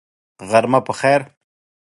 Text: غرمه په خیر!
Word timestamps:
غرمه 0.49 0.79
په 0.87 0.93
خیر! 0.99 1.21